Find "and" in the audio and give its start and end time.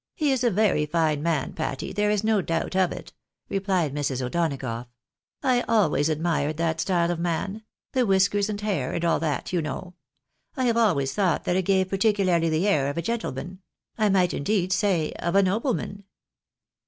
8.48-8.60, 8.92-9.04